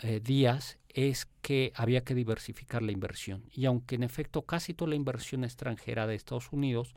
[0.00, 3.42] eh, Díaz es que había que diversificar la inversión.
[3.50, 6.94] Y aunque en efecto casi toda la inversión extranjera de Estados Unidos,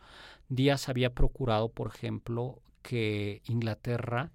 [0.50, 4.32] Díaz había procurado, por ejemplo, que Inglaterra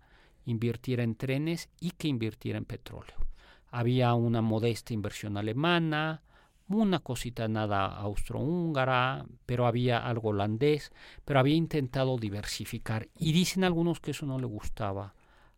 [0.46, 3.14] invirtiera en trenes y que invirtiera en petróleo.
[3.70, 6.22] Había una modesta inversión alemana,
[6.68, 10.92] una cosita nada austrohúngara, pero había algo holandés,
[11.24, 13.08] pero había intentado diversificar.
[13.18, 15.14] Y dicen algunos que eso no le gustaba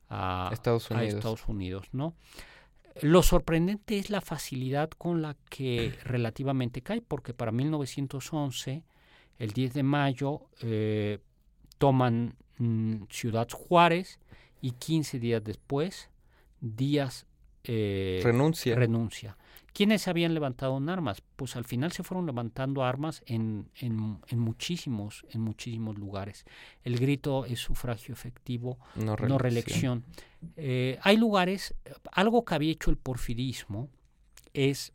[0.08, 1.14] a Estados a Unidos.
[1.14, 2.14] Estados Unidos, ¿no?
[3.02, 8.82] Lo sorprendente es la facilidad con la que relativamente cae, porque para 1911,
[9.38, 11.18] el 10 de mayo, eh,
[11.78, 14.18] toman mm, Ciudad Juárez
[14.60, 16.10] y 15 días después,
[16.60, 17.26] Díaz
[17.64, 18.74] eh, Renuncia.
[18.74, 19.36] renuncia.
[19.76, 21.22] ¿Quiénes se habían levantado en armas?
[21.36, 26.46] Pues al final se fueron levantando armas en, en- en muchísimos, en muchísimos lugares.
[26.82, 30.04] El grito es sufragio efectivo, no no reelección.
[30.56, 31.74] Eh, hay lugares,
[32.12, 33.90] algo que había hecho el porfirismo
[34.54, 34.92] es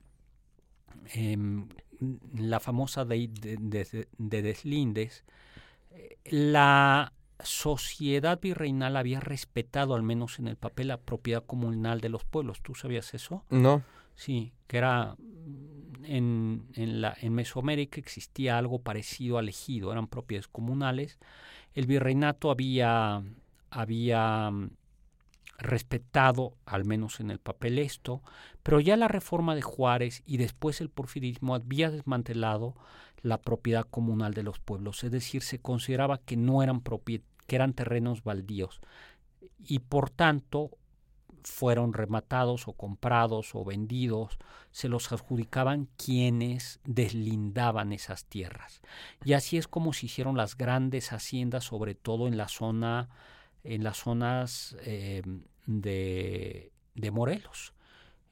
[1.13, 1.67] em,
[2.35, 5.23] la famosa ley de, de- de deslindes.
[5.91, 12.09] Eh, La sociedad virreinal había respetado, al menos en el papel, la propiedad comunal de
[12.09, 12.61] los pueblos.
[12.61, 13.43] ¿Tú sabías eso?
[13.49, 13.83] No.
[14.15, 20.07] Sí, que era mm, en, en, la, en Mesoamérica existía algo parecido al ejido, eran
[20.07, 21.17] propiedades comunales.
[21.73, 23.23] El virreinato había,
[23.69, 24.69] había mm,
[25.59, 28.21] respetado, al menos en el papel, esto,
[28.63, 32.75] pero ya la reforma de Juárez y después el porfirismo había desmantelado
[33.21, 37.55] la propiedad comunal de los pueblos, es decir, se consideraba que no eran propie- que
[37.55, 38.81] eran terrenos baldíos
[39.63, 40.71] y por tanto
[41.43, 44.37] fueron rematados o comprados o vendidos,
[44.71, 48.81] se los adjudicaban quienes deslindaban esas tierras.
[49.23, 53.09] Y así es como se hicieron las grandes haciendas, sobre todo en la zona,
[53.63, 55.23] en las zonas eh,
[55.65, 57.73] de, de Morelos.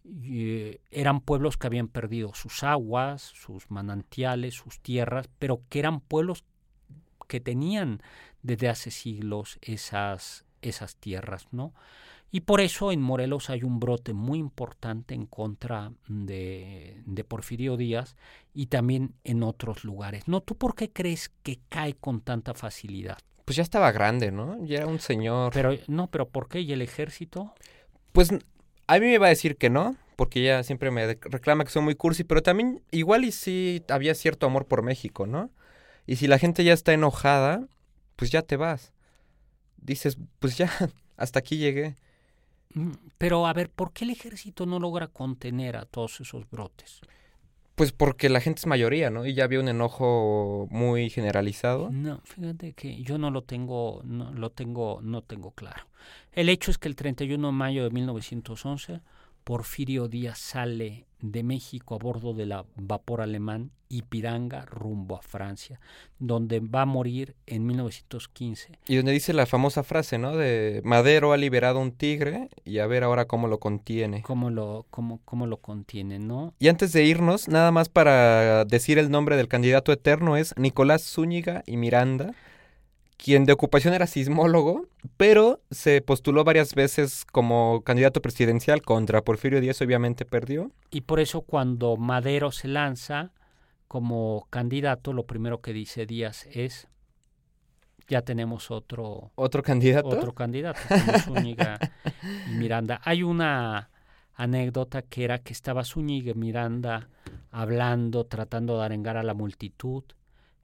[0.05, 5.99] Eh, eran pueblos que habían perdido sus aguas, sus manantiales, sus tierras, pero que eran
[5.99, 6.43] pueblos
[7.27, 8.01] que tenían
[8.41, 11.73] desde hace siglos esas, esas tierras, ¿no?
[12.31, 17.75] Y por eso en Morelos hay un brote muy importante en contra de, de Porfirio
[17.75, 18.15] Díaz
[18.53, 20.27] y también en otros lugares.
[20.27, 20.41] ¿No?
[20.41, 23.17] ¿Tú por qué crees que cae con tanta facilidad?
[23.45, 24.63] Pues ya estaba grande, ¿no?
[24.63, 25.51] Ya era un señor.
[25.53, 26.61] Pero no, pero ¿por qué?
[26.61, 27.55] ¿Y el ejército?
[28.11, 28.29] Pues
[28.85, 31.81] a mí me va a decir que no, porque ella siempre me reclama que soy
[31.81, 35.49] muy cursi, pero también igual y sí había cierto amor por México, ¿no?
[36.05, 37.67] Y si la gente ya está enojada,
[38.19, 38.91] pues ya te vas.
[39.77, 40.69] Dices, pues ya,
[41.17, 41.95] hasta aquí llegué.
[42.73, 46.99] Mm, Pero a ver, ¿por qué el ejército no logra contener a todos esos brotes?
[47.75, 49.25] Pues porque la gente es mayoría, ¿no?
[49.25, 51.89] Y ya había un enojo muy generalizado.
[51.91, 55.87] No, fíjate que yo no lo tengo, no lo tengo, no tengo claro.
[56.33, 58.99] El hecho es que el 31 de mayo de 1911
[59.49, 65.79] Porfirio Díaz sale de México a bordo de la vapor alemán Ipiranga rumbo a Francia,
[66.19, 68.73] donde va a morir en 1915.
[68.87, 70.37] Y donde dice la famosa frase, ¿no?
[70.37, 74.21] De Madero ha liberado un tigre y a ver ahora cómo lo contiene.
[74.21, 76.53] ¿Cómo lo, cómo, cómo lo contiene, no?
[76.59, 81.01] Y antes de irnos, nada más para decir el nombre del candidato eterno es Nicolás
[81.01, 82.35] Zúñiga y Miranda,
[83.21, 89.59] quien de ocupación era sismólogo, pero se postuló varias veces como candidato presidencial contra Porfirio
[89.59, 90.71] Díaz, obviamente perdió.
[90.89, 93.33] Y por eso cuando Madero se lanza
[93.89, 96.87] como candidato, lo primero que dice Díaz es,
[98.07, 100.07] ya tenemos otro, Otro candidato.
[100.07, 101.77] otro candidato, como Zúñiga
[102.49, 103.01] y Miranda.
[103.03, 103.89] Hay una
[104.33, 107.09] anécdota que era que estaba Zúñiga y Miranda
[107.51, 110.05] hablando, tratando de arengar a la multitud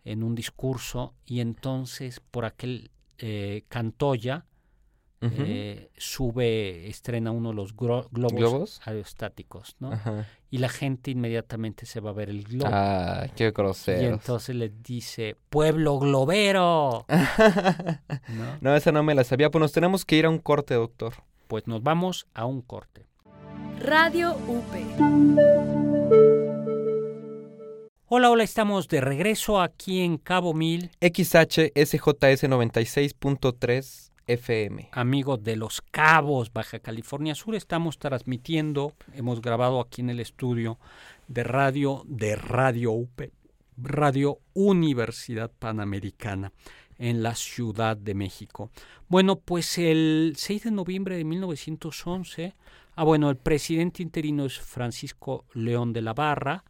[0.06, 4.46] en un discurso y entonces por aquel eh, Cantoya
[5.22, 8.82] eh, sube, estrena uno de los globos, ¿Globos?
[8.86, 9.92] aerostáticos, ¿no?
[9.94, 10.28] Ajá.
[10.52, 12.70] Y la gente inmediatamente se va a ver el globo.
[12.72, 14.14] Ah, qué y grosero.
[14.14, 17.06] entonces le dice, pueblo globero.
[18.30, 18.58] ¿no?
[18.62, 19.50] no, esa no me la sabía.
[19.50, 21.16] Pues nos tenemos que ir a un corte, doctor.
[21.48, 23.08] Pues nos vamos a un corte.
[23.80, 25.85] Radio UP.
[28.08, 34.90] Hola, hola, estamos de regreso aquí en Cabo Mil, XHSJS 96.3 FM.
[34.92, 37.56] amigos de Los Cabos, Baja California Sur.
[37.56, 40.78] Estamos transmitiendo, hemos grabado aquí en el estudio
[41.28, 43.22] de radio de Radio UP,
[43.76, 46.52] Radio Universidad Panamericana,
[47.00, 48.70] en la Ciudad de México.
[49.08, 52.54] Bueno, pues el 6 de noviembre de 1911,
[52.98, 56.64] ah, bueno, el presidente interino es Francisco León de la Barra,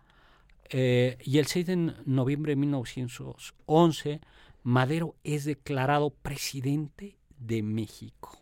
[0.70, 1.76] eh, y el 6 de
[2.06, 4.22] noviembre de 1911,
[4.64, 8.38] Madero es declarado presidente de México.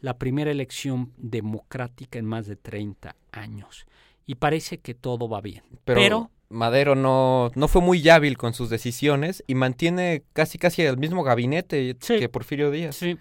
[0.00, 3.86] La primera elección democrática en más de 30 años.
[4.26, 5.62] Y parece que todo va bien.
[5.84, 10.82] Pero, Pero- Madero no, no fue muy hábil con sus decisiones y mantiene casi casi
[10.82, 12.18] el mismo gabinete Sí.
[12.20, 12.96] que Porfirio Díaz.
[12.96, 13.18] Sí.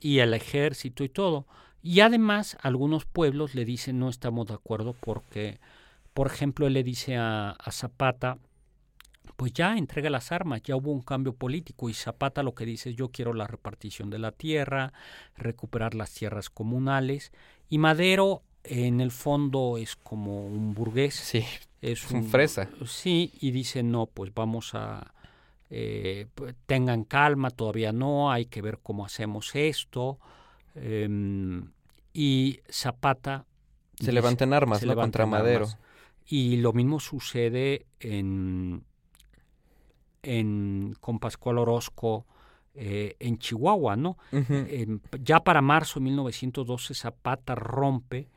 [0.00, 1.46] Y el ejército y todo.
[1.82, 5.58] Y además algunos pueblos le dicen no estamos de acuerdo porque
[6.14, 8.38] por ejemplo, él le dice a, a Zapata,
[9.36, 12.90] pues ya entrega las armas, ya hubo un cambio político y Zapata lo que dice
[12.90, 14.92] es yo quiero la repartición de la tierra,
[15.36, 17.32] recuperar las tierras comunales
[17.70, 21.14] y Madero en el fondo es como un burgués.
[21.14, 21.44] Sí,
[21.80, 22.68] es un fresa.
[22.86, 25.14] Sí, y dice no, pues vamos a...
[25.70, 30.18] eh, pues, tengan calma, todavía no, hay que ver cómo hacemos esto.
[30.74, 31.70] em,
[32.12, 33.46] y Zapata...
[33.94, 34.94] Se dice- levanta en armas, ¿no?
[34.96, 35.64] Contra Madero.
[35.64, 35.78] armas.
[36.32, 38.84] Y lo mismo sucede en,
[40.22, 42.24] en con Pascual Orozco
[42.74, 44.16] eh, en Chihuahua, ¿no?
[44.30, 48.28] Em, ya para marzo de 1912 Zapata rompe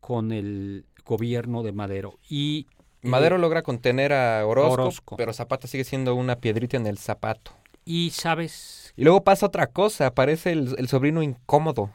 [0.00, 2.66] con el gobierno de Madero y
[3.02, 5.16] eh, Madero logra contener a Orozco, Orozco.
[5.18, 7.52] pero Zapata sigue siendo una piedrita en el zapato.
[7.84, 11.90] y sabes Y luego pasa otra cosa, aparece el, el sobrino incómodo,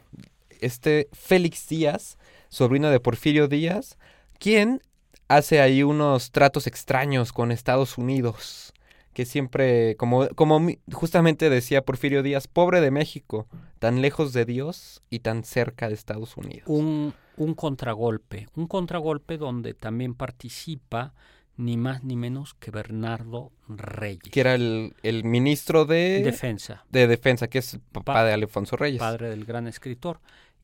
[0.61, 3.97] este Félix Díaz, sobrino de Porfirio Díaz,
[4.37, 4.81] quien
[5.27, 8.73] hace ahí unos tratos extraños con Estados Unidos,
[9.13, 13.47] que siempre, como, como justamente decía Porfirio Díaz, pobre de México,
[13.79, 16.63] tan lejos de Dios y tan cerca de Estados Unidos.
[16.67, 21.13] un, un contragolpe, un contragolpe donde también participa
[21.59, 27.07] ni más ni menos que Bernardo Reyes, Que era el, el ministro de, defensa, de
[27.07, 28.99] Defensa, que es papá Pa- de Alfonso Reyes.
[28.99, 30.19] padre del gran escritor.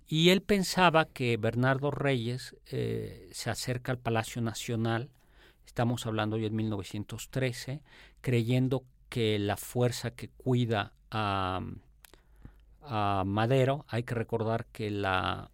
[0.07, 5.09] Y él pensaba que Bernardo Reyes eh, se acerca al Palacio Nacional,
[5.65, 7.81] estamos hablando ya en 1913,
[8.21, 11.61] creyendo que la fuerza que cuida a,
[12.81, 15.49] a Madero, hay que recordar que la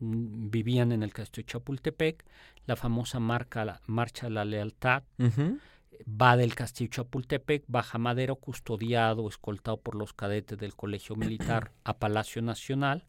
[0.00, 2.24] mm, vivían en el castillo de Chapultepec,
[2.66, 5.02] la famosa marca, la- Marcha de la Lealtad,
[6.06, 11.96] va del castillo Chapultepec, baja Madero, custodiado, escoltado por los cadetes del Colegio Militar a
[11.96, 13.04] Palacio Nacional.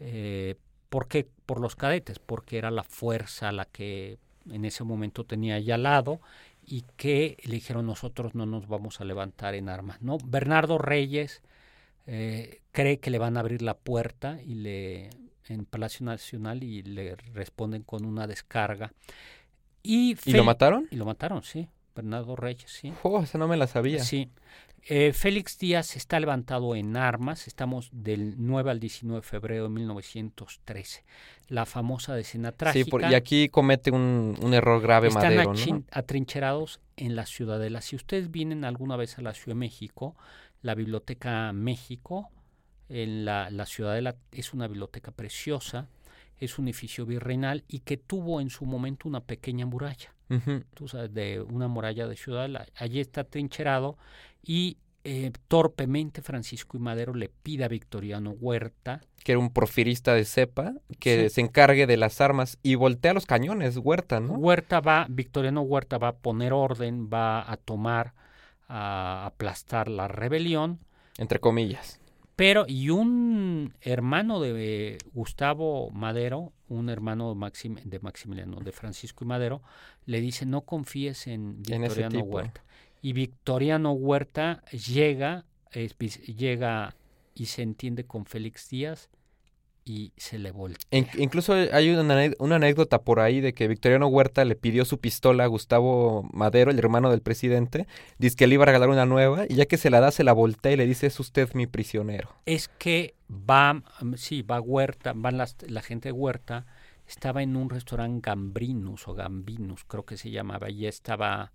[0.00, 0.56] Eh,
[0.88, 1.28] ¿Por qué?
[1.46, 4.18] Por los cadetes, porque era la fuerza la que
[4.50, 6.20] en ese momento tenía allá al lado
[6.66, 10.02] y que le dijeron nosotros no nos vamos a levantar en armas.
[10.02, 10.18] ¿no?
[10.24, 11.42] Bernardo Reyes
[12.06, 15.10] eh, cree que le van a abrir la puerta y le
[15.48, 18.92] en Palacio Nacional y le responden con una descarga.
[19.82, 20.86] Y, ¿Y lo mataron?
[20.90, 21.68] y lo mataron, sí.
[21.94, 22.92] Bernardo Reyes, sí.
[23.02, 24.04] Oh, esa no me la sabía.
[24.04, 24.30] Sí.
[24.88, 27.46] Eh, Félix Díaz está levantado en armas.
[27.46, 31.04] Estamos del 9 al 19 de febrero de 1913.
[31.48, 32.90] La famosa decena Sí, trágica.
[32.90, 35.84] por- y aquí comete un, un error grave están Madero, ¿no?
[35.92, 37.82] atrincherados en la ciudadela.
[37.82, 40.16] Si ustedes vienen alguna vez a la Ciudad de México,
[40.62, 42.30] la Biblioteca México,
[42.88, 45.88] en la, la ciudadela es una biblioteca preciosa,
[46.38, 50.14] es un edificio virreinal y que tuvo en su momento una pequeña muralla
[50.74, 52.48] Tú sabes, de una muralla de ciudad.
[52.76, 53.98] Allí está trincherado
[54.42, 60.12] y eh, torpemente Francisco y Madero le pide a Victoriano Huerta, Que era un porfirista
[60.14, 61.34] de cepa, que Sí.
[61.36, 64.34] se encargue de las armas y voltea los cañones, Huerta, ¿no?
[64.34, 68.12] Huerta va, Victoriano Huerta va a poner orden, va a tomar,
[68.68, 70.78] a aplastar la rebelión,
[71.18, 71.98] Entre comillas.
[72.36, 78.72] pero y un hermano de eh, Gustavo Madero, un hermano de, Maxim- de Maximiliano, de
[78.72, 79.60] Francisco y Madero,
[80.06, 82.20] le dice no confíes en Victoriano.
[82.20, 82.64] Huerta.
[83.02, 86.94] Y Victoriano Huerta llega, es llega
[87.34, 89.08] y se entiende con Félix Díaz
[89.84, 90.86] y se le voltea.
[90.90, 94.98] In- incluso hay una, una anécdota por ahí de que Victoriano Huerta le pidió su
[94.98, 97.86] pistola a Gustavo Madero, el hermano del presidente,
[98.18, 100.24] dice que le iba a regalar una nueva, y ya que se la da, se
[100.24, 102.30] la voltea y le dice, es usted mi prisionero.
[102.46, 103.82] es que va,
[104.16, 106.66] sí, va Huerta, van las, la gente de Huerta,
[107.06, 111.52] estaba en un restaurante Gambrinus o Gambinus, creo que se llamaba, y estaba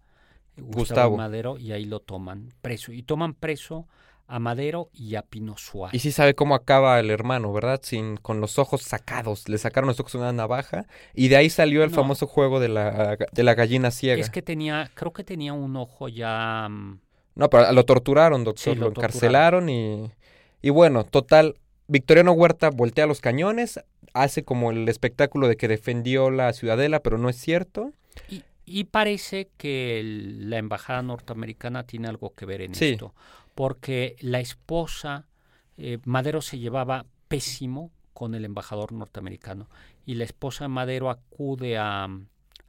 [0.58, 1.18] Gustavo, Gustavo.
[1.18, 2.92] Madero y ahí lo toman preso.
[2.94, 3.88] Y toman preso
[4.28, 5.94] a Madero y a Pino Suárez.
[5.96, 7.80] Y sí sabe cómo acaba el hermano, ¿verdad?
[7.84, 9.48] Sin, con los ojos sacados.
[9.50, 10.86] Le sacaron los ojos con una navaja.
[11.14, 11.96] Y de ahí salió el No.
[11.96, 14.20] famoso juego de la, de la gallina ciega.
[14.22, 16.68] es que tenía, creo que tenía un ojo ya...
[16.70, 17.00] mm,
[17.36, 18.74] No, pero lo torturaron, doctor.
[18.74, 20.12] Sí, lo lo encarcelaron y...
[20.62, 21.56] Y bueno, total,
[21.88, 23.80] Victoriano Huerta voltea los cañones,
[24.14, 27.92] hace como el espectáculo de que defendió la ciudadela, pero no es cierto.
[28.30, 32.92] Y, y parece que el- la embajada norteamericana tiene algo que ver en Sí.
[32.94, 33.14] esto,
[33.56, 35.28] porque la esposa,
[35.78, 39.69] eh, Madero se llevaba pésimo con el embajador norteamericano
[40.06, 42.08] y la esposa de Madero acude a,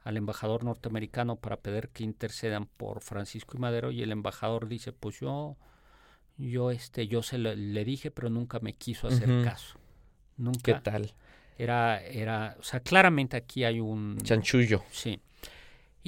[0.03, 4.91] al embajador norteamericano para pedir que intercedan por Francisco y Madero y el embajador dice,
[4.93, 5.57] pues yo,
[6.37, 9.77] yo este, yo se le, le dije, pero nunca me quiso hacer caso.
[10.37, 11.13] ¿Qué Nunca tal?
[11.57, 14.83] era, era, o sea, claramente aquí hay un Chanchullo.
[14.91, 15.19] Sí.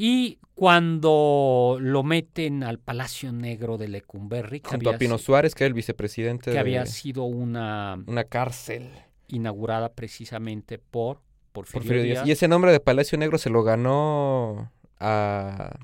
[0.02, 5.56] Y cuando lo meten al Palacio Negro de Lecumberri, que, Junto había, a Pino Suárez,
[5.56, 8.90] que era el vicepresidente que de había sido una una cárcel.
[9.28, 11.20] inaugurada precisamente por
[11.52, 12.16] Porfirio, Porfirio Díaz.
[12.20, 12.28] Díaz.
[12.30, 14.72] Y ese nombre de Palacio Negro se lo ganó
[15.02, 15.78] a...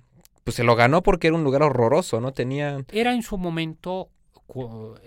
[0.46, 2.32] Pues se lo ganó porque era un lugar horroroso, ¿no?
[2.32, 2.86] Tenía...
[2.94, 4.12] Era en su momento,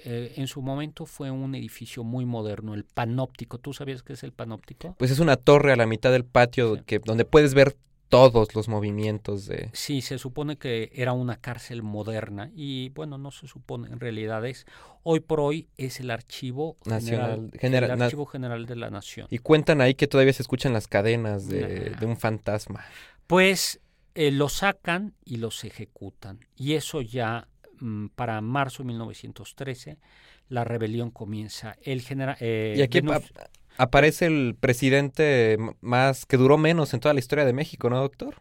[0.04, 3.56] eh, en su momento fue un edificio muy moderno, el panóptico.
[3.56, 4.96] ¿Tú sabías qué es el panóptico?
[4.98, 6.82] Pues es una torre a la mitad del patio Sí.
[6.84, 7.74] que, donde puedes ver
[8.08, 9.70] todos los movimientos de...
[9.72, 14.44] Sí, se supone que era una cárcel moderna y bueno, no se supone, en realidad
[14.46, 14.64] es,
[15.02, 18.90] hoy por hoy es el archivo Nacional- general, general- el na- archivo general de la
[18.90, 19.26] nación.
[19.30, 21.98] Y cuentan ahí que todavía se escuchan las cadenas de, Nah.
[22.00, 22.84] de un fantasma.
[23.26, 23.80] Pues
[24.14, 26.40] eh, lo sacan y los ejecutan.
[26.56, 27.46] Y eso ya
[27.80, 29.98] mm, para marzo de 1913
[30.48, 31.76] la rebelión comienza.
[31.82, 33.30] El general y aquí Venus-
[33.78, 38.36] aparece el presidente más que duró menos en toda la historia de México, ¿no, doctor?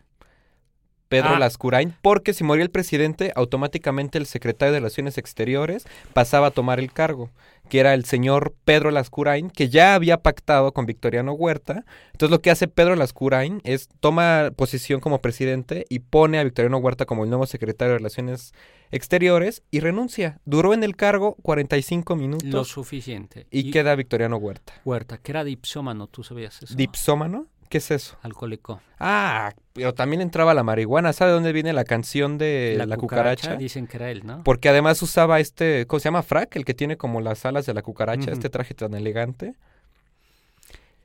[1.10, 1.39] Pedro Ah.
[1.39, 6.80] Lascurain, porque si moría el presidente, automáticamente el secretario de Relaciones Exteriores pasaba a tomar
[6.80, 7.30] el cargo,
[7.70, 11.86] que era el señor Pedro Lascurain, que ya había pactado con Victoriano Huerta.
[12.12, 16.78] Entonces lo que hace Pedro Lascurain es toma posición como presidente y pone a Victoriano
[16.78, 18.53] Huerta como el nuevo secretario de Relaciones
[18.91, 20.39] Exteriores y renuncia.
[20.45, 23.45] Duró en el cargo 45 minutos lo suficiente.
[23.51, 24.74] y, queda Victoriano Huerta.
[24.86, 26.74] Huerta, que era dipsómano, ¿tú sabías eso?
[26.74, 27.47] ¿Dipsómano?
[27.70, 28.18] ¿Qué es eso?
[28.22, 28.82] Alcohólico.
[28.99, 31.13] Ah, pero también entraba la marihuana.
[31.13, 33.55] ¿Sabe dónde viene la canción de La, cucaracha?
[33.55, 34.43] Dicen que era él, ¿no?
[34.43, 36.24] Porque además usaba este, ¿cómo se llama?
[36.24, 39.53] Frac, el que tiene como las alas de la cucaracha, este traje tan elegante.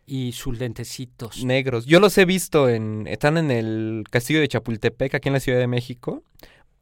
[0.06, 1.44] Y sus lentecitos.
[1.44, 1.86] Negros.
[1.86, 5.58] Yo los he visto en, están en el castillo de Chapultepec, aquí en la Ciudad
[5.58, 6.22] de México.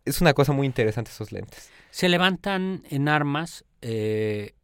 [0.05, 1.71] Es una cosa muy interesante esos lentes.
[1.91, 4.55] Se levantan en armas, eh,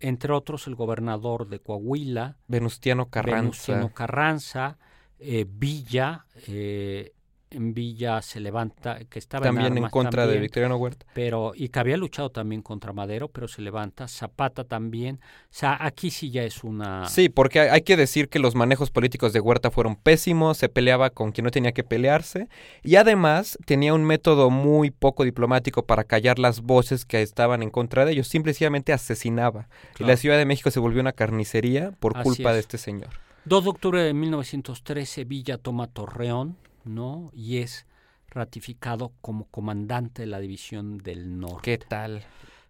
[0.00, 3.40] entre otros el gobernador de Coahuila, Venustiano Carranza.
[3.40, 4.78] Venustiano Carranza,
[5.18, 7.12] eh, Villa, eh,
[7.50, 11.06] en Villa se levanta, que estaba también en, en contra de Victoriano Huerta.
[11.14, 15.76] pero y que había luchado también contra Madero, pero se levanta, Zapata también, o sea,
[15.80, 19.32] aquí sí ya es una Sí, porque hay- hay que decir que los manejos políticos
[19.32, 22.48] de Huerta fueron pésimos, se peleaba con quien no tenía que pelearse
[22.82, 27.70] y además tenía un método muy poco diplomático para callar las voces que estaban en
[27.70, 29.68] contra de ellos, simplemente asesinaba.
[29.98, 32.64] Y la Ciudad de México se volvió una carnicería por Así culpa de es.
[32.64, 33.10] este señor.
[33.44, 36.56] 2 de octubre de 1913 Villa toma Torreón,
[36.86, 37.30] ¿no?
[37.34, 37.86] Y es
[38.28, 41.78] ratificado como comandante de la división del norte.
[41.78, 42.24] ¿Qué tal?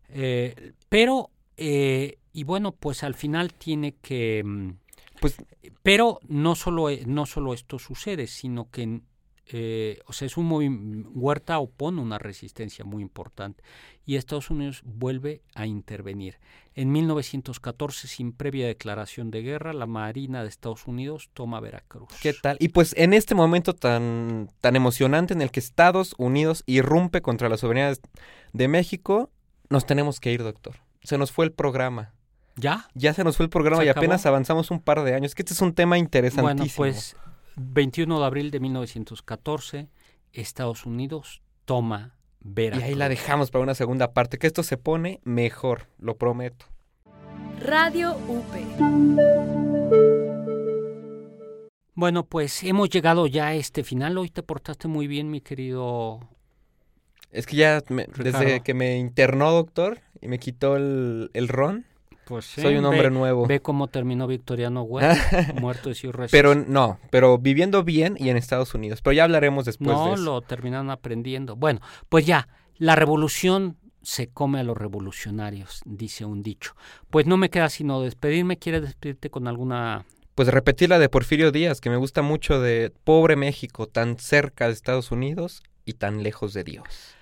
[0.08, 4.42] Eh, pero, eh, y bueno, pues al final tiene que...
[4.44, 4.70] mm,
[5.20, 5.36] Pues
[5.82, 9.00] Pero no solo, e- no solo esto sucede, sino que,
[9.48, 13.62] eh, o sea, es un Huerta opone una resistencia muy importante
[14.04, 16.38] y Estados Unidos vuelve a intervenir.
[16.74, 22.08] En 1914, sin previa declaración de guerra, la Marina de Estados Unidos toma Veracruz.
[22.20, 22.56] ¿Qué tal?
[22.60, 27.48] Y pues en este momento tan, tan emocionante en el que Estados Unidos irrumpe contra
[27.48, 27.94] la soberanía
[28.52, 29.30] de- México,
[29.70, 30.76] nos tenemos que ir, doctor.
[31.02, 32.12] Se nos fue el programa.
[32.56, 32.88] ¿Ya?
[32.94, 34.02] Ya se nos fue el programa ¿Se y acabó?
[34.04, 35.34] apenas avanzamos un par de años.
[35.34, 36.76] Que este es un tema interesantísimo.
[36.78, 37.16] Bueno, pues
[37.56, 39.88] 21 de abril de 1914,
[40.32, 42.84] Estados Unidos toma Y Veracruz.
[42.84, 46.66] ahí la dejamos para una segunda parte, que esto se pone mejor, lo prometo.
[47.60, 48.44] Radio UP.
[51.94, 54.18] Bueno, pues hemos llegado ya a este final.
[54.18, 56.20] Hoy te portaste muy bien, mi querido.
[57.30, 61.86] Es que ya me- desde que me internó, doctor, y me quitó el, el ron,
[62.26, 63.46] Pues soy un hombre nuevo.
[63.46, 66.32] Ve cómo terminó Victoriano Huerta, muerto de cirrosis.
[66.32, 69.00] Pero no, pero viviendo bien y en Estados Unidos.
[69.00, 70.22] Pero ya hablaremos después de no eso.
[70.24, 71.54] lo terminaron aprendiendo.
[71.54, 72.48] Bueno, pues ya,
[72.78, 76.74] la revolución se come a los revolucionarios, dice un dicho.
[77.10, 78.56] Pues no me queda sino despedirme.
[78.56, 80.04] ¿Quieres despedirte con alguna
[80.34, 84.66] Pues repetir la de Porfirio Díaz, que me gusta mucho de pobre México, tan cerca
[84.66, 87.15] de Estados Unidos y tan lejos de Dios.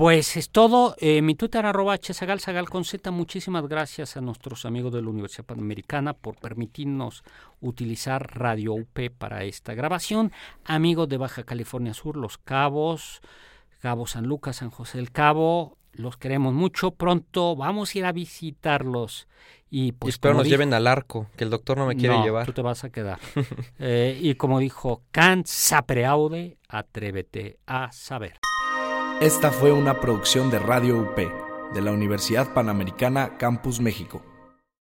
[0.00, 0.96] Pues es todo.
[0.98, 3.10] Eh, mi Twitter arroba hsagal, sagal con Z.
[3.10, 7.22] Muchísimas gracias a nuestros amigos de la Universidad Panamericana por permitirnos
[7.60, 10.32] utilizar Radio UP para esta grabación.
[10.64, 13.20] Amigos de Baja California Sur, Los Cabos,
[13.82, 16.92] Cabo San Lucas, San José del Cabo, los queremos mucho.
[16.92, 19.28] Pronto vamos a ir a visitarlos.
[19.68, 22.24] Y y pues espero nos lleven al arco, que el doctor no me quiere no,
[22.24, 22.46] llevar.
[22.46, 23.18] Tú te vas a quedar.
[23.78, 28.38] Eh, y como dijo Kant, sapere aude, atrévete a saber.
[29.20, 31.14] Esta fue una producción de Radio UP
[31.74, 34.22] de la Universidad Panamericana Campus México.